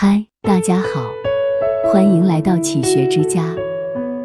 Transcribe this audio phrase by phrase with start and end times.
[0.00, 1.10] 嗨，大家好，
[1.90, 3.42] 欢迎来到启学之家，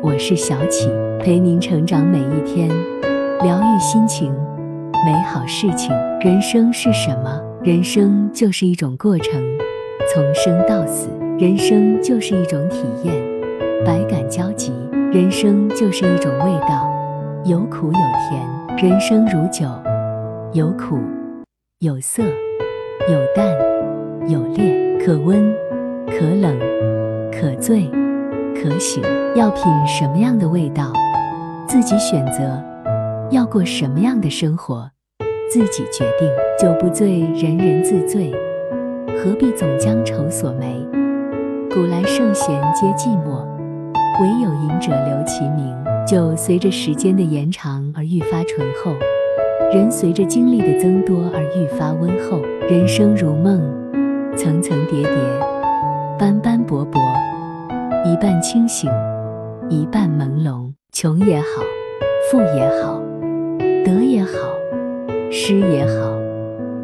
[0.03, 0.87] 我是小启，
[1.19, 2.69] 陪您成长每一天，
[3.41, 4.31] 疗愈心情，
[5.03, 5.91] 美好事情。
[6.21, 7.41] 人生是什么？
[7.63, 9.41] 人生就是一种过程，
[10.13, 11.09] 从生到死，
[11.39, 13.15] 人生就是一种体验，
[13.83, 14.71] 百感交集。
[15.11, 16.87] 人生就是一种味道，
[17.45, 17.99] 有苦有
[18.29, 18.47] 甜。
[18.77, 19.65] 人生如酒，
[20.53, 20.99] 有苦，
[21.79, 22.21] 有涩，
[23.09, 23.51] 有淡，
[24.29, 25.51] 有烈，可温。
[26.15, 26.59] 可冷，
[27.31, 27.89] 可醉，
[28.55, 29.01] 可醒，
[29.35, 30.93] 要品什么样的味道，
[31.67, 32.61] 自己选择；
[33.31, 34.87] 要过什么样的生活，
[35.49, 36.29] 自己决定。
[36.59, 38.31] 酒不醉，人人自醉，
[39.17, 40.87] 何必总将愁锁眉？
[41.73, 43.43] 古来圣贤皆寂寞，
[44.21, 45.75] 惟有饮者留其名。
[46.05, 48.93] 酒随着时间的延长而愈发醇厚，
[49.73, 52.39] 人随着经历的增多而愈发温厚。
[52.69, 53.59] 人生如梦，
[54.37, 55.42] 层层叠叠。
[56.23, 57.01] 斑斑驳驳，
[58.05, 58.89] 一半清醒，
[59.67, 60.71] 一半朦胧。
[60.93, 61.61] 穷也好，
[62.31, 63.01] 富也好，
[63.83, 64.29] 得也好，
[65.29, 66.17] 失也好，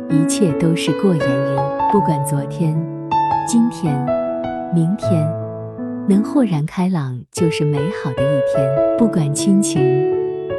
[0.09, 1.57] 一切都是过眼云。
[1.89, 2.75] 不管昨天、
[3.47, 3.95] 今天、
[4.75, 5.25] 明天，
[6.09, 8.97] 能豁然开朗就是美好的一天。
[8.97, 9.81] 不管亲情、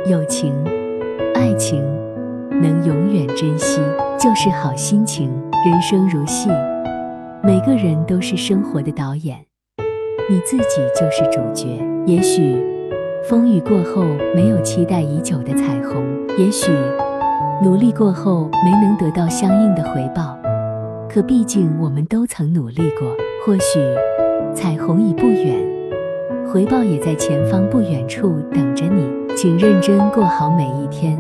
[0.07, 0.55] 友情、
[1.35, 1.85] 爱情，
[2.49, 3.79] 能永远珍惜
[4.19, 5.31] 就是好心情。
[5.67, 6.49] 人生如戏。
[7.43, 9.39] 每个人都是生活的导演，
[10.29, 11.69] 你自己就是主角。
[12.07, 12.63] 也许
[13.27, 16.05] 风雨过后没有期待已久的彩虹，
[16.37, 16.71] 也许
[17.65, 20.39] 努力过后没能得到相应的回报，
[21.09, 23.09] 可毕竟我们都曾努力过。
[23.47, 23.81] 或许
[24.55, 25.57] 彩虹已不远，
[26.47, 29.09] 回报也在前方不远处等着你。
[29.35, 31.17] 请认真过好每一天，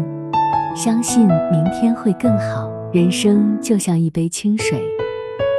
[0.76, 2.70] 相信明天会更好。
[2.92, 4.78] 人生就像一杯清水。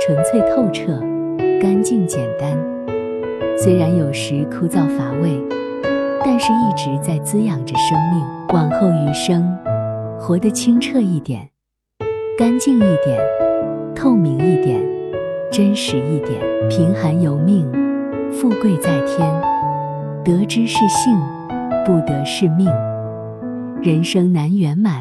[0.04, 1.00] 纯粹透彻，
[1.62, 2.58] 干净简单。
[3.56, 5.40] 虽然有时枯燥乏味，
[6.26, 8.26] 但是一直在滋养着生命。
[8.52, 9.56] 往后余生，
[10.20, 11.48] 活得清澈一点，
[12.36, 13.22] 干净一点，
[13.96, 14.82] 透明一点，
[15.52, 16.42] 真实一点。
[16.68, 17.72] 贫寒由命，
[18.32, 19.32] 富贵在天。
[20.26, 21.16] 得之是幸，
[21.86, 22.68] 不得是命。
[23.84, 25.00] 人生难圆满，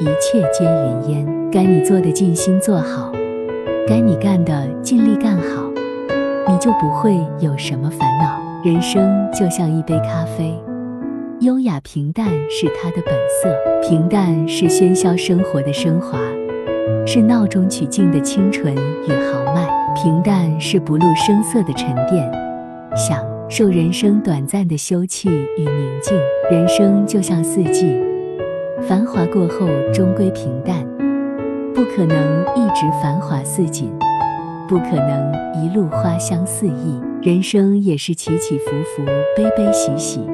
[0.00, 1.50] 一切皆云烟。
[1.52, 3.12] 该你做的尽心做好。
[3.88, 5.70] 该你干的尽力干好，
[6.48, 8.42] 你就不会有什么烦恼。
[8.64, 10.52] 人生就像一杯咖啡，
[11.38, 16.18] 优雅平淡是它的本色，平淡是喧嚣生活的升华，
[17.06, 19.64] 是闹中取静的清纯与豪迈。
[19.94, 22.28] 平淡是不露声色的沉淀，
[22.96, 26.18] 享受人生短暂的休憩与宁静。
[26.50, 27.96] 人生就像四季，
[28.82, 30.84] 繁华过后终归平淡。
[31.76, 33.92] 不可能一直繁华似锦，
[34.66, 35.30] 不可能
[35.62, 36.98] 一路花香四溢。
[37.20, 39.04] 人生也是起起伏伏，
[39.36, 40.26] 悲悲喜喜，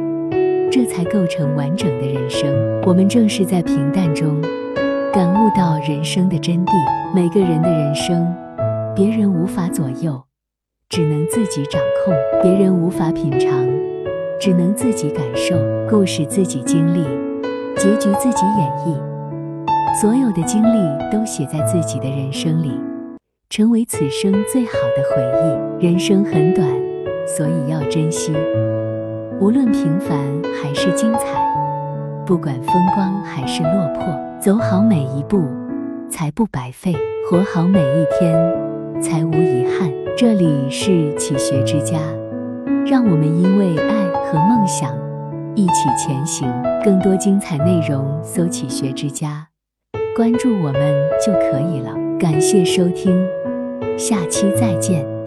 [0.71, 2.49] 这才构成完整的人生。
[2.87, 4.41] 我们正是在平淡中
[5.13, 6.71] 感悟到人生的真谛。
[7.13, 8.33] 每个人的人生，
[8.95, 10.23] 别人无法左右，
[10.89, 13.51] 只能自己掌控；别人无法品尝，
[14.41, 15.57] 只能自己感受。
[15.91, 17.03] 故事自己经历，
[17.77, 19.12] 结局自己演绎。
[20.01, 20.79] 所有的经历
[21.11, 22.81] 都写在自己的人生里，
[23.51, 25.23] 成为此生最好的回
[25.81, 25.87] 忆。
[25.87, 26.67] 人生很短，
[27.27, 28.33] 所以要珍惜。
[29.39, 30.19] 无论平凡
[30.61, 31.45] 还是精彩，
[32.25, 35.45] 不管风光还是落魄，走好每一步，
[36.09, 36.93] 才不白费；
[37.29, 38.35] 活好每一天，
[39.03, 39.93] 才无遗憾。
[40.17, 41.99] 这里是启学之家，
[42.87, 44.91] 让我们因为爱和梦想
[45.55, 46.51] 一起前行。
[46.83, 49.47] 更多精彩内容，搜“启学之家”。
[50.15, 51.95] 关注我们就可以了。
[52.19, 53.27] 感谢收听，
[53.99, 55.12] 下期再见。